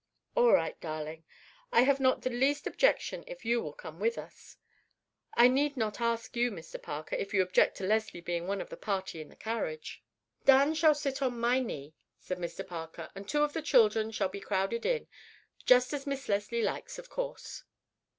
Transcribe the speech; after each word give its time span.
"All 0.33 0.51
right, 0.51 0.79
darling. 0.81 1.25
I 1.71 1.83
have 1.83 1.99
not 1.99 2.23
the 2.23 2.31
least 2.31 2.65
objection 2.65 3.23
if 3.27 3.45
you 3.45 3.61
will 3.61 3.73
come 3.73 3.99
with 3.99 4.17
us. 4.17 4.57
I 5.35 5.47
need 5.47 5.77
not 5.77 6.01
ask 6.01 6.35
you, 6.35 6.49
Mr. 6.49 6.81
Parker, 6.81 7.15
if 7.17 7.35
you 7.35 7.39
will 7.41 7.45
object 7.45 7.77
to 7.77 7.83
Leslie 7.83 8.19
being 8.19 8.47
one 8.47 8.61
of 8.61 8.69
the 8.71 8.77
party 8.77 9.21
in 9.21 9.29
the 9.29 9.35
carriage?" 9.35 10.01
"Dan 10.43 10.73
shall 10.73 10.95
sit 10.95 11.21
on 11.21 11.39
my 11.39 11.59
knee," 11.59 11.93
said 12.17 12.39
Mr. 12.39 12.65
Parker, 12.65 13.11
"and 13.13 13.29
two 13.29 13.43
of 13.43 13.53
the 13.53 13.61
children 13.61 14.11
can 14.11 14.31
be 14.31 14.39
crowded 14.39 14.87
in. 14.87 15.07
Just 15.67 15.93
as 15.93 16.07
Miss 16.07 16.27
Leslie 16.27 16.63
likes, 16.63 16.97
of 16.97 17.07
course." 17.11 17.63